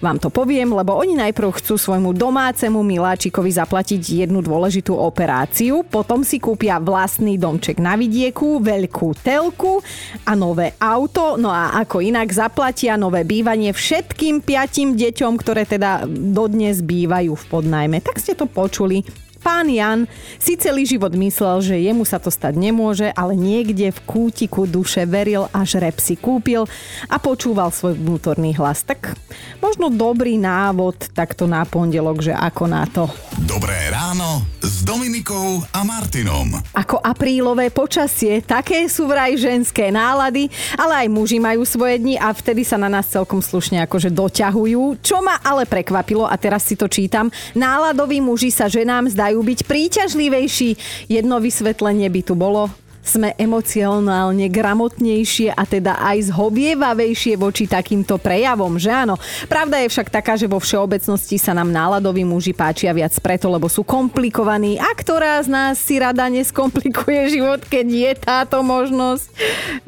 vám 0.00 0.16
to 0.16 0.32
poviem, 0.32 0.72
lebo 0.72 0.96
oni 0.96 1.12
najprv 1.12 1.60
chcú 1.60 1.76
svojmu 1.76 2.16
domácemu 2.16 2.80
miláčikovi 2.80 3.52
zaplatiť 3.52 4.24
jednu 4.24 4.40
dôležitú 4.40 4.96
operáciu, 4.96 5.84
potom 5.84 6.24
si 6.24 6.40
kúpia 6.40 6.80
vlastný 6.80 7.36
domček 7.36 7.76
na 7.76 8.00
vidieku, 8.00 8.64
veľkú 8.64 9.12
telku 9.20 9.84
a 10.24 10.32
nové 10.32 10.72
auto, 10.80 11.36
no 11.36 11.52
a 11.52 11.76
ako 11.84 12.00
inak 12.00 12.32
zaplatia 12.32 12.96
nové 12.96 13.28
bývanie 13.28 13.76
všetkým 13.76 14.40
piatim 14.40 14.96
deťom, 14.96 15.36
ktoré 15.36 15.68
teda 15.68 16.08
dodnes 16.08 16.80
bývajú 16.80 17.36
v 17.36 17.44
podnajme. 17.52 18.00
Tak 18.00 18.16
ste 18.24 18.32
to 18.32 18.48
počuli 18.48 19.04
Pán 19.40 19.72
Jan 19.72 20.04
si 20.36 20.60
celý 20.60 20.84
život 20.84 21.16
myslel, 21.16 21.64
že 21.64 21.80
jemu 21.80 22.04
sa 22.04 22.20
to 22.20 22.28
stať 22.28 22.60
nemôže, 22.60 23.08
ale 23.16 23.32
niekde 23.32 23.88
v 23.88 24.00
kútiku 24.04 24.68
duše 24.68 25.08
veril 25.08 25.48
a 25.48 25.64
žreb 25.64 25.96
si 25.96 26.20
kúpil 26.20 26.68
a 27.08 27.16
počúval 27.16 27.72
svoj 27.72 27.96
vnútorný 27.96 28.52
hlas. 28.60 28.84
Tak 28.84 29.16
možno 29.64 29.88
dobrý 29.88 30.36
návod 30.36 31.16
takto 31.16 31.48
na 31.48 31.64
pondelok, 31.64 32.20
že 32.20 32.36
ako 32.36 32.64
na 32.68 32.84
to. 32.84 33.08
Dobré 33.48 33.88
ráno 33.88 34.44
s 34.60 34.84
Dominikou 34.84 35.64
a 35.72 35.80
Martinom. 35.88 36.60
Ako 36.76 37.00
aprílové 37.00 37.72
počasie, 37.72 38.44
také 38.44 38.92
sú 38.92 39.08
vraj 39.08 39.40
ženské 39.40 39.88
nálady, 39.88 40.52
ale 40.76 41.08
aj 41.08 41.08
muži 41.08 41.40
majú 41.40 41.64
svoje 41.64 41.96
dni 41.96 42.20
a 42.20 42.28
vtedy 42.36 42.60
sa 42.60 42.76
na 42.76 42.92
nás 42.92 43.08
celkom 43.08 43.40
slušne 43.40 43.80
akože 43.88 44.12
doťahujú. 44.12 45.00
Čo 45.00 45.24
ma 45.24 45.40
ale 45.40 45.64
prekvapilo, 45.64 46.28
a 46.28 46.36
teraz 46.36 46.68
si 46.68 46.76
to 46.76 46.92
čítam, 46.92 47.32
náladoví 47.56 48.20
muži 48.20 48.52
sa 48.52 48.68
ženám 48.68 49.08
zdajú 49.08 49.29
majú 49.30 49.46
byť 49.46 49.62
príťažlivejší. 49.62 50.70
Jedno 51.06 51.38
vysvetlenie 51.38 52.10
by 52.10 52.20
tu 52.26 52.34
bolo 52.34 52.66
sme 53.00 53.32
emocionálne 53.36 54.46
gramotnejšie 54.52 55.56
a 55.56 55.62
teda 55.64 55.98
aj 56.00 56.30
zhovievavejšie 56.30 57.34
voči 57.40 57.64
takýmto 57.66 58.20
prejavom, 58.20 58.76
že 58.76 58.92
áno. 58.92 59.16
Pravda 59.48 59.80
je 59.82 59.90
však 59.90 60.12
taká, 60.12 60.36
že 60.36 60.46
vo 60.46 60.60
všeobecnosti 60.60 61.40
sa 61.40 61.56
nám 61.56 61.72
náladoví 61.72 62.22
muži 62.22 62.52
páčia 62.52 62.92
viac 62.92 63.12
preto, 63.18 63.48
lebo 63.48 63.66
sú 63.66 63.82
komplikovaní 63.82 64.76
a 64.78 64.92
ktorá 64.92 65.40
z 65.40 65.48
nás 65.48 65.80
si 65.80 65.96
rada 65.96 66.28
neskomplikuje 66.28 67.40
život, 67.40 67.60
keď 67.66 67.86
je 67.88 68.12
táto 68.20 68.60
možnosť, 68.60 69.26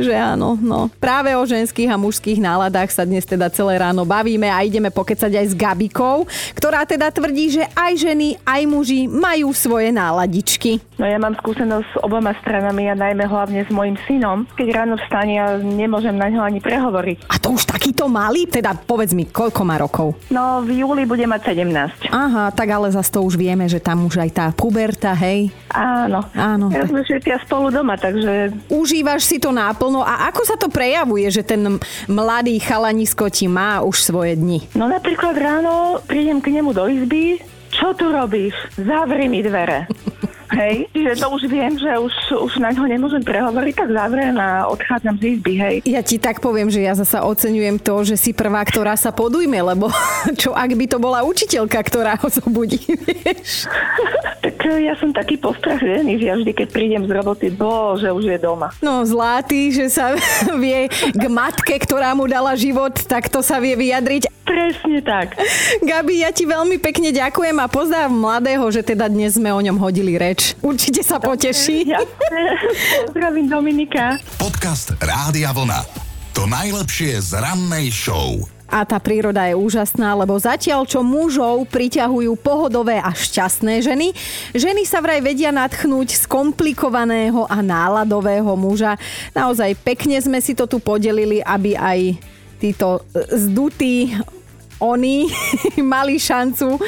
že 0.00 0.14
áno, 0.16 0.56
no. 0.58 0.88
Práve 0.98 1.36
o 1.36 1.42
ženských 1.44 1.92
a 1.92 2.00
mužských 2.00 2.40
náladách 2.40 2.90
sa 2.90 3.06
dnes 3.06 3.22
teda 3.28 3.52
celé 3.52 3.78
ráno 3.78 4.08
bavíme 4.08 4.48
a 4.48 4.64
ideme 4.64 4.88
pokecať 4.88 5.32
aj 5.36 5.46
s 5.52 5.54
Gabikou, 5.54 6.24
ktorá 6.56 6.82
teda 6.88 7.12
tvrdí, 7.12 7.60
že 7.60 7.64
aj 7.76 7.92
ženy, 8.00 8.40
aj 8.42 8.62
muži 8.66 9.06
majú 9.06 9.52
svoje 9.52 9.94
náladičky. 9.94 10.80
No 10.98 11.04
ja 11.06 11.18
mám 11.18 11.34
skúsenosť 11.38 11.86
s 11.86 11.96
oboma 12.00 12.32
stranami 12.40 12.88
a 12.88 12.94
najmä 13.12 13.28
hlavne 13.28 13.60
s 13.60 13.68
mojim 13.68 14.00
synom. 14.08 14.48
Keď 14.56 14.68
ráno 14.72 14.96
vstane, 14.96 15.36
ja 15.36 15.60
nemôžem 15.60 16.16
na 16.16 16.32
ňo 16.32 16.40
ani 16.48 16.64
prehovoriť. 16.64 17.28
A 17.28 17.36
to 17.36 17.52
už 17.52 17.68
takýto 17.68 18.08
malý? 18.08 18.48
Teda 18.48 18.72
povedz 18.72 19.12
mi, 19.12 19.28
koľko 19.28 19.60
má 19.68 19.76
rokov? 19.76 20.16
No 20.32 20.64
v 20.64 20.80
júli 20.80 21.04
bude 21.04 21.28
mať 21.28 21.52
17. 21.52 22.08
Aha, 22.08 22.48
tak 22.56 22.72
ale 22.72 22.88
zase 22.88 23.12
to 23.12 23.20
už 23.20 23.36
vieme, 23.36 23.68
že 23.68 23.84
tam 23.84 24.08
už 24.08 24.16
aj 24.16 24.30
tá 24.32 24.46
puberta, 24.56 25.12
hej? 25.12 25.52
Áno. 25.68 26.24
Áno. 26.32 26.72
Ja 26.72 26.88
sme 26.88 27.04
všetci 27.04 27.44
spolu 27.44 27.68
doma, 27.68 28.00
takže... 28.00 28.56
Užívaš 28.72 29.28
si 29.28 29.36
to 29.36 29.52
náplno 29.52 30.00
a 30.00 30.32
ako 30.32 30.42
sa 30.48 30.56
to 30.56 30.72
prejavuje, 30.72 31.28
že 31.28 31.44
ten 31.44 31.76
mladý 32.08 32.56
chalanisko 32.64 33.28
ti 33.28 33.44
má 33.44 33.84
už 33.84 34.00
svoje 34.00 34.40
dni? 34.40 34.72
No 34.72 34.88
napríklad 34.88 35.36
ráno 35.36 36.00
prídem 36.08 36.40
k 36.40 36.56
nemu 36.56 36.72
do 36.72 36.88
izby, 36.88 37.44
čo 37.68 37.92
tu 37.92 38.08
robíš? 38.08 38.56
Zavri 38.80 39.28
mi 39.28 39.44
dvere. 39.44 39.84
Hej, 40.52 40.84
čiže 40.92 41.12
to 41.16 41.26
už 41.32 41.42
viem, 41.48 41.72
že 41.80 41.88
už, 41.96 42.14
už 42.36 42.60
na 42.60 42.76
ňo 42.76 42.84
nemôžem 42.84 43.24
prehovoriť, 43.24 43.72
tak 43.72 43.88
zavriem 43.88 44.36
a 44.36 44.68
odchádzam 44.68 45.16
z 45.16 45.40
izby, 45.40 45.54
hej. 45.56 45.76
Ja 45.88 46.04
ti 46.04 46.20
tak 46.20 46.44
poviem, 46.44 46.68
že 46.68 46.84
ja 46.84 46.92
zasa 46.92 47.24
oceňujem 47.24 47.80
to, 47.80 48.04
že 48.04 48.20
si 48.20 48.36
prvá, 48.36 48.60
ktorá 48.60 48.92
sa 49.00 49.16
podujme, 49.16 49.56
lebo 49.56 49.88
čo 50.40 50.52
ak 50.52 50.76
by 50.76 50.84
to 50.84 51.00
bola 51.00 51.24
učiteľka, 51.24 51.80
ktorá 51.80 52.20
ho 52.20 52.28
zobudí, 52.28 52.84
vieš? 52.84 53.64
tak 54.62 54.78
e, 54.78 54.86
ja 54.86 54.94
som 54.94 55.10
taký 55.10 55.34
postražený, 55.42 56.22
že 56.22 56.24
ja 56.30 56.34
vždy, 56.38 56.52
keď 56.54 56.68
prídem 56.70 57.02
z 57.02 57.10
roboty, 57.10 57.50
bože, 57.50 58.06
už 58.14 58.30
je 58.30 58.38
doma. 58.38 58.70
No 58.78 59.02
zlatý, 59.02 59.74
že 59.74 59.90
sa 59.90 60.14
vie 60.62 60.86
k 61.10 61.24
matke, 61.26 61.74
ktorá 61.82 62.14
mu 62.14 62.30
dala 62.30 62.54
život, 62.54 62.94
tak 62.94 63.26
to 63.26 63.42
sa 63.42 63.58
vie 63.58 63.74
vyjadriť. 63.74 64.30
Presne 64.46 65.02
tak. 65.02 65.38
Gabi, 65.82 66.22
ja 66.22 66.30
ti 66.30 66.46
veľmi 66.46 66.78
pekne 66.78 67.10
ďakujem 67.10 67.56
a 67.58 67.66
pozdrav 67.66 68.10
mladého, 68.10 68.62
že 68.70 68.86
teda 68.86 69.10
dnes 69.10 69.34
sme 69.34 69.50
o 69.50 69.60
ňom 69.62 69.78
hodili 69.78 70.14
reč. 70.18 70.54
Určite 70.62 71.02
sa 71.02 71.18
poteší. 71.18 71.90
Zdravím 73.10 73.50
Dominika. 73.50 74.18
Podcast 74.38 74.94
Rádia 74.98 75.50
Vlna. 75.54 75.82
To 76.38 76.48
najlepšie 76.48 77.22
z 77.22 77.38
rannej 77.38 77.92
show. 77.92 78.61
A 78.72 78.88
tá 78.88 78.96
príroda 78.96 79.44
je 79.44 79.52
úžasná, 79.52 80.16
lebo 80.16 80.32
zatiaľ, 80.40 80.88
čo 80.88 81.04
mužov 81.04 81.68
priťahujú 81.68 82.40
pohodové 82.40 82.96
a 82.96 83.12
šťastné 83.12 83.84
ženy, 83.84 84.16
ženy 84.56 84.88
sa 84.88 85.04
vraj 85.04 85.20
vedia 85.20 85.52
natchnúť 85.52 86.16
z 86.16 86.24
komplikovaného 86.24 87.44
a 87.52 87.60
náladového 87.60 88.56
muža. 88.56 88.96
Naozaj 89.36 89.76
pekne 89.84 90.16
sme 90.24 90.40
si 90.40 90.56
to 90.56 90.64
tu 90.64 90.80
podelili, 90.80 91.44
aby 91.44 91.76
aj 91.76 92.16
títo 92.64 93.04
zdutí 93.12 94.16
oni 94.82 95.30
mali 95.94 96.18
šancu 96.18 96.82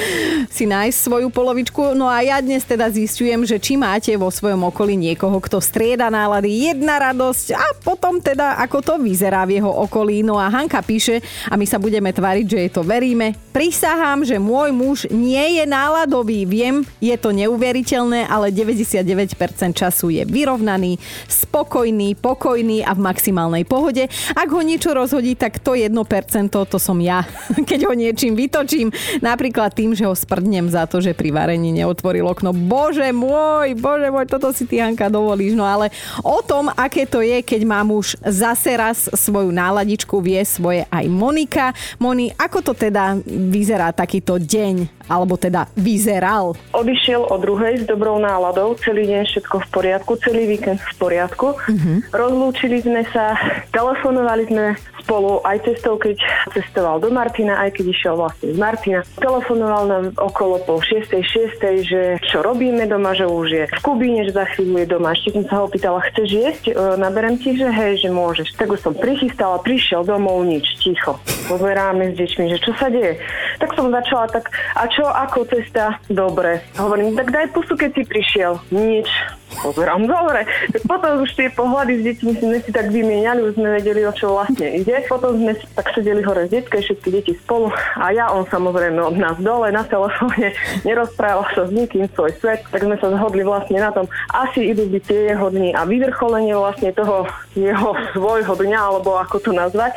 si 0.51 0.67
nájsť 0.67 0.99
svoju 0.99 1.31
polovičku. 1.31 1.95
No 1.95 2.11
a 2.11 2.27
ja 2.27 2.43
dnes 2.43 2.67
teda 2.67 2.91
zistujem, 2.91 3.47
že 3.47 3.63
či 3.63 3.79
máte 3.79 4.11
vo 4.19 4.35
svojom 4.35 4.67
okolí 4.67 4.99
niekoho, 4.99 5.39
kto 5.39 5.63
strieda 5.63 6.11
nálady, 6.11 6.75
jedna 6.75 6.99
radosť 6.99 7.55
a 7.55 7.65
potom 7.79 8.19
teda 8.19 8.59
ako 8.59 8.79
to 8.83 8.95
vyzerá 8.99 9.47
v 9.47 9.63
jeho 9.63 9.71
okolí. 9.71 10.27
No 10.27 10.35
a 10.43 10.51
Hanka 10.51 10.83
píše 10.83 11.23
a 11.47 11.55
my 11.55 11.63
sa 11.63 11.79
budeme 11.79 12.11
tvariť, 12.11 12.47
že 12.51 12.59
je 12.67 12.71
to 12.75 12.83
veríme. 12.83 13.39
Prisahám, 13.55 14.27
že 14.27 14.43
môj 14.43 14.75
muž 14.75 14.99
nie 15.15 15.63
je 15.63 15.65
náladový. 15.69 16.43
Viem, 16.43 16.83
je 16.99 17.15
to 17.15 17.31
neuveriteľné, 17.31 18.27
ale 18.27 18.51
99% 18.51 19.39
času 19.71 20.11
je 20.11 20.27
vyrovnaný, 20.27 20.99
spokojný, 21.31 22.19
pokojný 22.19 22.83
a 22.83 22.91
v 22.99 23.01
maximálnej 23.05 23.63
pohode. 23.63 24.11
Ak 24.35 24.51
ho 24.51 24.59
niečo 24.59 24.91
rozhodí, 24.91 25.39
tak 25.39 25.63
to 25.63 25.79
1% 25.79 25.95
to 26.51 26.79
som 26.83 26.99
ja. 26.99 27.23
Keď 27.71 27.84
ho 27.85 27.95
niečím 27.95 28.35
vytočím. 28.35 28.89
Napríklad 29.21 29.73
tým, 29.77 29.93
že 29.93 30.09
ho 30.09 30.15
sprdnem 30.17 30.67
za 30.69 30.89
to, 30.89 30.99
že 30.99 31.17
pri 31.17 31.31
varení 31.31 31.71
neotvoril 31.71 32.27
okno. 32.27 32.57
Bože 32.57 33.13
môj, 33.13 33.77
bože 33.77 34.09
môj, 34.11 34.27
toto 34.27 34.51
si 34.51 34.65
ty 34.65 34.81
Hanka 34.81 35.13
dovolíš. 35.13 35.55
No 35.55 35.69
ale 35.69 35.93
o 36.25 36.41
tom, 36.41 36.73
aké 36.73 37.05
to 37.05 37.21
je, 37.21 37.45
keď 37.45 37.63
má 37.69 37.81
muž 37.85 38.17
zase 38.25 38.75
raz 38.75 39.07
svoju 39.13 39.53
náladičku, 39.53 40.19
vie 40.19 40.41
svoje 40.43 40.89
aj 40.89 41.05
Monika. 41.07 41.77
Moni, 42.01 42.33
ako 42.35 42.59
to 42.61 42.73
teda 42.73 43.21
vyzerá 43.29 43.93
takýto 43.93 44.41
deň 44.41 45.05
alebo 45.05 45.37
teda 45.37 45.69
vyzeral? 45.77 46.57
Odišiel 46.73 47.29
o 47.29 47.37
druhej 47.37 47.85
s 47.85 47.85
dobrou 47.85 48.17
náladou, 48.17 48.73
celý 48.81 49.05
deň 49.05 49.23
všetko 49.29 49.57
v 49.61 49.69
poriadku, 49.69 50.17
celý 50.17 50.49
víkend 50.49 50.81
v 50.81 50.93
poriadku. 50.97 51.53
Uh-huh. 51.53 51.97
Rozlúčili 52.09 52.81
sme 52.81 53.05
sa, 53.13 53.37
telefonovali 53.69 54.49
sme 54.49 54.67
spolu 55.05 55.45
aj 55.45 55.61
cestou, 55.69 56.01
keď 56.01 56.17
cestoval 56.57 56.97
do 57.05 57.13
Martina, 57.13 57.61
aj 57.61 57.74
keď 57.75 57.87
išiel 57.91 58.15
vlastne 58.15 58.55
z 58.55 58.59
Martina. 58.59 59.01
Telefonoval 59.19 59.83
nám 59.91 60.05
okolo 60.15 60.63
po 60.63 60.79
6. 60.79 61.11
6. 61.11 61.59
že 61.83 62.03
čo 62.23 62.41
robíme 62.41 62.87
doma, 62.87 63.13
že 63.13 63.27
už 63.27 63.49
je 63.51 63.65
v 63.67 63.79
Kubíne, 63.83 64.23
že 64.23 64.33
za 64.33 64.47
chvíľu 64.55 64.81
je 64.81 64.87
doma. 64.87 65.13
Ešte 65.13 65.35
som 65.35 65.45
sa 65.51 65.57
ho 65.61 65.67
pýtala, 65.67 66.07
chceš 66.15 66.29
jesť? 66.31 66.65
E, 66.71 66.75
naberem 66.97 67.35
ti, 67.37 67.59
že 67.59 67.67
hej, 67.67 68.07
že 68.07 68.11
môžeš. 68.15 68.55
Tak 68.55 68.71
už 68.71 68.81
som 68.81 68.95
prichystala, 68.95 69.59
prišiel 69.59 70.07
domov, 70.07 70.47
nič, 70.47 70.79
ticho. 70.79 71.19
Pozeráme 71.51 72.15
s 72.15 72.15
deťmi, 72.15 72.45
že 72.55 72.59
čo 72.63 72.73
sa 72.79 72.87
deje. 72.87 73.19
Tak 73.59 73.71
som 73.75 73.91
začala 73.91 74.27
tak, 74.31 74.51
a 74.75 74.85
čo, 74.91 75.07
ako 75.07 75.47
cesta? 75.49 75.99
Dobre. 76.11 76.65
Hovorím, 76.79 77.15
tak 77.15 77.31
daj 77.31 77.53
pusu, 77.55 77.79
keď 77.79 77.91
si 77.95 78.03
prišiel. 78.07 78.59
Nič. 78.75 79.09
pozerám, 79.63 80.03
dobre. 80.07 80.47
Tak 80.73 80.83
potom 80.89 81.23
už 81.23 81.31
tie 81.39 81.49
pohľady 81.53 81.93
s 82.01 82.03
deťmi 82.11 82.31
sme 82.43 82.57
si 82.65 82.71
tak 82.75 82.91
vymieniali, 82.91 83.45
už 83.47 83.55
sme 83.55 83.79
vedeli, 83.79 84.03
o 84.03 84.13
čo 84.13 84.35
vlastne 84.35 84.67
ide. 84.67 85.05
Potom 85.07 85.39
sme 85.39 85.55
tak 85.79 85.95
sedeli 85.95 86.27
hore 86.27 86.49
s 86.49 86.51
detkej, 86.51 86.83
všetky 86.83 87.09
deti 87.15 87.33
spolu 87.39 87.71
a 87.95 88.11
ja, 88.11 88.31
on 88.35 88.49
samozrejme 88.51 88.99
od 88.99 89.17
nás 89.17 89.37
dole 89.39 89.71
na 89.71 89.87
telefóne, 89.87 90.53
nerozprával 90.89 91.47
sa 91.55 91.69
s 91.69 91.71
nikým 91.71 92.11
svoj 92.13 92.35
svet, 92.43 92.67
tak 92.69 92.83
sme 92.83 92.99
sa 92.99 93.15
zhodli 93.15 93.47
vlastne 93.47 93.79
na 93.79 93.95
tom, 93.95 94.11
asi 94.35 94.75
idú 94.75 94.91
byť 94.91 95.03
tie 95.07 95.21
jeho 95.35 95.47
dni 95.53 95.71
a 95.77 95.87
vyvrcholenie 95.87 96.55
vlastne 96.57 96.91
toho 96.91 97.29
jeho 97.55 97.91
svojho 98.17 98.55
dňa, 98.59 98.79
alebo 98.79 99.17
ako 99.21 99.37
to 99.39 99.51
nazvať, 99.55 99.95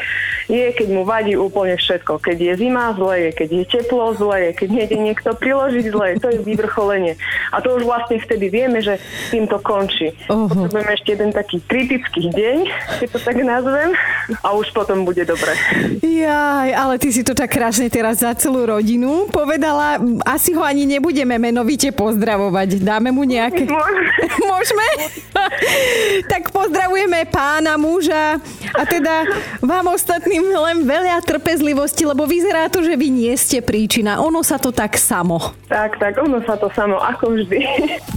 je, 0.48 0.72
keď 0.72 0.88
mu 0.92 1.04
vadí 1.04 1.36
úplne 1.36 1.76
všetko. 1.76 2.24
Keď 2.24 2.38
je 2.40 2.54
zima, 2.60 2.96
zle 2.96 3.28
je, 3.28 3.30
keď 3.36 3.50
je 3.52 3.64
teplo, 3.68 4.16
zle 4.16 4.50
je, 4.50 4.52
keď 4.56 4.70
nejde 4.72 4.98
niekto 4.98 5.30
priložiť, 5.36 5.86
zle 5.92 6.06
je, 6.12 6.16
to 6.24 6.28
je 6.32 6.40
vyvrcholenie. 6.42 7.14
A 7.52 7.60
to 7.60 7.76
už 7.76 7.84
vlastne 7.84 8.18
vtedy 8.20 8.48
vieme, 8.48 8.80
že 8.80 9.00
týmto 9.30 9.60
končí. 9.60 10.16
Uh-huh. 10.32 10.48
Potrebujeme 10.48 10.92
ešte 10.96 11.10
jeden 11.20 11.32
taký 11.36 11.60
kritický 11.68 12.32
deň, 12.32 12.58
keď 13.04 13.08
to 13.12 13.20
tak 13.20 13.38
nazvem, 13.44 13.92
a 14.40 14.48
už 14.56 14.72
potom 14.72 15.04
bude 15.04 15.24
dobre. 15.28 15.52
Jaj, 16.00 16.70
ale 16.72 16.96
ty 16.96 17.12
si 17.12 17.22
to 17.28 17.36
tak 17.36 17.52
krásne 17.52 17.92
teraz 17.92 18.24
za 18.24 18.32
celú 18.34 18.64
rodinu 18.64 19.28
povedala. 19.28 20.00
Asi 20.24 20.56
ho 20.56 20.64
ani 20.64 20.88
nebudeme 20.88 21.36
menovite 21.36 21.92
pozdravovať. 21.92 22.80
Dáme 22.80 23.12
mu 23.12 23.28
nejaké... 23.28 23.68
Môžeme. 23.68 24.12
Môžeme? 24.52 24.86
tak 26.32 26.50
pozdravujeme 26.50 27.28
pána, 27.30 27.76
muža 27.76 28.40
a 28.74 28.84
teda 28.84 29.28
vám 29.64 29.94
ostatným 29.94 30.44
len 30.52 30.84
veľa 30.84 31.24
trpezlivosti, 31.24 32.04
lebo 32.04 32.28
vyzerá 32.28 32.68
to, 32.68 32.84
že 32.84 32.98
vy 32.98 33.08
nie 33.14 33.34
ste 33.38 33.64
príčina. 33.64 34.20
Ono 34.24 34.42
sa 34.42 34.60
to 34.60 34.74
tak 34.74 35.00
samo. 35.00 35.56
Tak, 35.70 36.02
tak, 36.02 36.18
ono 36.20 36.42
sa 36.44 36.60
to 36.60 36.68
samo, 36.74 37.00
ako 37.00 37.38
vždy. 37.38 37.60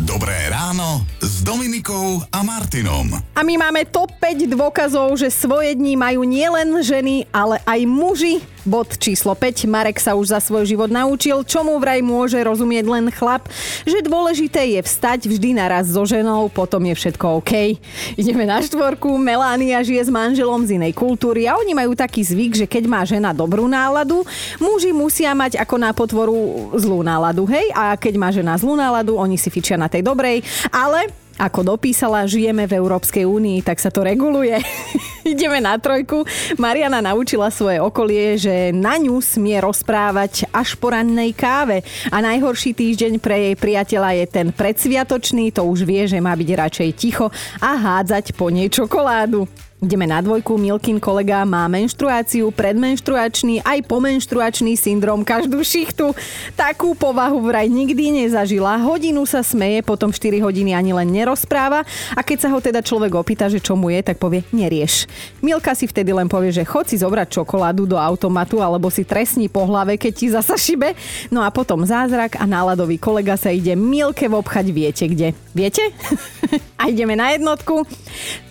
Dobré 0.02 0.34
ráno 0.50 1.04
s 1.20 1.44
Dominikou 1.44 2.24
a 2.30 2.40
Martinom. 2.42 3.10
A 3.36 3.40
my 3.46 3.54
máme 3.58 3.86
top 3.86 4.10
5 4.18 4.50
dôkazov, 4.50 5.14
že 5.18 5.30
svoje 5.30 5.76
dni 5.76 5.94
majú 5.98 6.26
nielen 6.26 6.80
ženy, 6.82 7.28
ale 7.30 7.62
aj 7.68 7.80
muži. 7.86 8.42
Bod 8.68 9.00
číslo 9.00 9.32
5. 9.32 9.64
Marek 9.64 9.96
sa 9.96 10.12
už 10.12 10.36
za 10.36 10.40
svoj 10.40 10.68
život 10.68 10.92
naučil, 10.92 11.40
čomu 11.48 11.80
vraj 11.80 12.04
môže 12.04 12.36
rozumieť 12.36 12.84
len 12.92 13.08
chlap, 13.08 13.48
že 13.88 14.04
dôležité 14.04 14.76
je 14.76 14.80
vstať 14.84 15.24
vždy 15.32 15.56
naraz 15.56 15.88
so 15.88 16.04
ženou, 16.04 16.52
potom 16.52 16.84
je 16.84 16.92
všetko 16.92 17.40
OK. 17.40 17.80
Ideme 18.20 18.44
na 18.44 18.60
štvorku. 18.60 19.16
Melania 19.16 19.80
žije 19.80 20.04
s 20.04 20.10
manželom 20.12 20.68
z 20.68 20.76
inej 20.76 20.92
kultúry 20.92 21.48
a 21.48 21.56
oni 21.56 21.72
majú 21.72 21.96
taký 21.96 22.20
zvyk, 22.20 22.52
že 22.60 22.66
keď 22.68 22.84
má 22.84 23.00
žena 23.08 23.32
dobrú 23.32 23.64
náladu, 23.64 24.28
muži 24.60 24.92
musia 24.92 25.32
mať 25.32 25.56
ako 25.56 25.74
na 25.80 25.96
potvoru 25.96 26.36
zlú 26.76 27.00
náladu, 27.00 27.48
hej? 27.48 27.72
A 27.72 27.96
keď 27.96 28.14
má 28.20 28.28
žena 28.28 28.60
zlú 28.60 28.76
náladu, 28.76 29.16
oni 29.16 29.40
si 29.40 29.48
fičia 29.48 29.80
na 29.80 29.88
tej 29.88 30.04
dobrej, 30.04 30.44
ale 30.68 31.08
ako 31.40 31.74
dopísala, 31.74 32.28
žijeme 32.28 32.68
v 32.68 32.76
Európskej 32.76 33.24
únii, 33.24 33.64
tak 33.64 33.80
sa 33.80 33.88
to 33.88 34.04
reguluje. 34.04 34.60
Ideme 35.32 35.64
na 35.64 35.80
trojku. 35.80 36.28
Mariana 36.60 37.00
naučila 37.00 37.48
svoje 37.48 37.80
okolie, 37.80 38.36
že 38.36 38.76
na 38.76 39.00
ňu 39.00 39.16
smie 39.24 39.56
rozprávať 39.64 40.52
až 40.52 40.76
po 40.76 40.92
rannej 40.92 41.32
káve. 41.32 41.80
A 42.12 42.20
najhorší 42.20 42.76
týždeň 42.76 43.16
pre 43.16 43.36
jej 43.50 43.56
priateľa 43.56 44.20
je 44.20 44.26
ten 44.28 44.48
predsviatočný, 44.52 45.56
to 45.56 45.64
už 45.64 45.88
vie, 45.88 46.04
že 46.04 46.20
má 46.20 46.36
byť 46.36 46.50
radšej 46.52 46.90
ticho 47.00 47.32
a 47.64 47.70
hádzať 47.80 48.36
po 48.36 48.52
nej 48.52 48.68
čokoládu. 48.68 49.69
Ideme 49.80 50.04
na 50.04 50.20
dvojku. 50.20 50.60
Milkin 50.60 51.00
kolega 51.00 51.40
má 51.48 51.64
menštruáciu, 51.64 52.52
predmenštruačný 52.52 53.64
aj 53.64 53.80
pomenštruačný 53.88 54.76
syndrom 54.76 55.24
každú 55.24 55.64
šichtu. 55.64 56.12
Takú 56.52 56.92
povahu 56.92 57.40
vraj 57.40 57.64
nikdy 57.64 58.12
nezažila. 58.12 58.76
Hodinu 58.76 59.24
sa 59.24 59.40
smeje, 59.40 59.80
potom 59.80 60.12
4 60.12 60.36
hodiny 60.44 60.76
ani 60.76 60.92
len 60.92 61.08
nerozpráva 61.08 61.80
a 62.12 62.20
keď 62.20 62.38
sa 62.44 62.52
ho 62.52 62.60
teda 62.60 62.84
človek 62.84 63.16
opýta, 63.16 63.48
že 63.48 63.56
čo 63.56 63.72
mu 63.72 63.88
je, 63.88 64.04
tak 64.04 64.20
povie 64.20 64.44
nerieš. 64.52 65.08
Milka 65.40 65.72
si 65.72 65.88
vtedy 65.88 66.12
len 66.12 66.28
povie, 66.28 66.52
že 66.52 66.68
chod 66.68 66.84
si 66.84 67.00
zobrať 67.00 67.40
čokoládu 67.40 67.88
do 67.88 67.96
automatu 67.96 68.60
alebo 68.60 68.92
si 68.92 69.08
trestni 69.08 69.48
po 69.48 69.64
hlave, 69.64 69.96
keď 69.96 70.12
ti 70.12 70.28
zasa 70.28 70.60
šibe. 70.60 70.92
No 71.32 71.40
a 71.40 71.48
potom 71.48 71.88
zázrak 71.88 72.36
a 72.36 72.44
náladový 72.44 73.00
kolega 73.00 73.32
sa 73.40 73.48
ide 73.48 73.72
Milke 73.80 74.28
v 74.28 74.44
obchať 74.44 74.66
viete 74.76 75.08
kde. 75.08 75.32
Viete? 75.56 75.88
a 76.80 76.92
ideme 76.92 77.16
na 77.16 77.32
jednotku. 77.32 77.88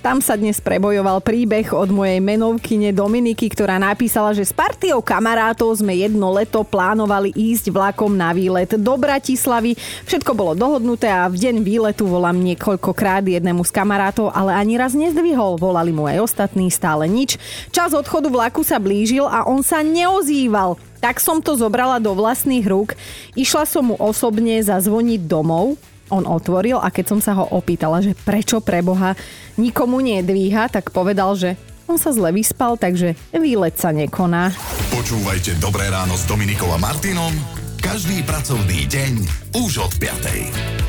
Tam 0.01 0.25
sa 0.25 0.33
dnes 0.33 0.57
prebojoval 0.57 1.18
príbeh 1.23 1.71
od 1.71 1.91
mojej 1.93 2.19
menovkyne 2.19 2.91
Dominiky, 2.91 3.47
ktorá 3.51 3.77
napísala, 3.77 4.33
že 4.35 4.43
s 4.43 4.55
partiou 4.55 4.99
kamarátov 4.99 5.77
sme 5.77 5.95
jedno 5.95 6.33
leto 6.33 6.65
plánovali 6.65 7.31
ísť 7.35 7.71
vlakom 7.71 8.11
na 8.15 8.35
výlet 8.35 8.73
do 8.75 8.93
Bratislavy. 8.97 9.77
Všetko 10.07 10.31
bolo 10.33 10.57
dohodnuté 10.57 11.07
a 11.07 11.29
v 11.29 11.37
deň 11.37 11.55
výletu 11.61 12.09
volám 12.09 12.39
niekoľkokrát 12.39 13.27
jednému 13.27 13.61
z 13.63 13.71
kamarátov, 13.71 14.33
ale 14.33 14.55
ani 14.55 14.79
raz 14.79 14.97
nezdvihol. 14.97 15.61
Volali 15.61 15.93
mu 15.93 16.07
aj 16.07 16.25
ostatní, 16.25 16.71
stále 16.73 17.05
nič. 17.05 17.37
Čas 17.69 17.93
odchodu 17.93 18.27
vlaku 18.27 18.65
sa 18.65 18.81
blížil 18.81 19.27
a 19.27 19.45
on 19.45 19.61
sa 19.61 19.85
neozýval. 19.85 20.79
Tak 20.99 21.23
som 21.23 21.39
to 21.39 21.55
zobrala 21.55 21.95
do 22.03 22.11
vlastných 22.11 22.67
rúk. 22.67 22.95
Išla 23.31 23.63
som 23.63 23.91
mu 23.91 23.95
osobne 23.95 24.59
zazvoniť 24.59 25.23
domov, 25.27 25.79
on 26.09 26.25
otvoril 26.25 26.81
a 26.81 26.89
keď 26.89 27.05
som 27.15 27.19
sa 27.21 27.37
ho 27.37 27.45
opýtala, 27.55 28.03
že 28.03 28.17
prečo 28.17 28.59
pre 28.59 28.83
Boha 28.83 29.15
nikomu 29.55 30.01
nedvíha, 30.03 30.69
tak 30.69 30.91
povedal, 30.91 31.37
že 31.37 31.55
on 31.89 31.97
sa 31.97 32.13
zle 32.13 32.29
vyspal, 32.29 32.77
takže 32.77 33.17
výlet 33.33 33.73
sa 33.73 33.89
nekoná. 33.89 34.53
Počúvajte 34.93 35.57
Dobré 35.57 35.89
ráno 35.89 36.13
s 36.13 36.29
Dominikom 36.29 36.69
a 36.69 36.77
Martinom 36.77 37.33
každý 37.79 38.21
pracovný 38.27 38.85
deň 38.91 39.13
už 39.55 39.87
od 39.87 39.93
5. 39.97 40.88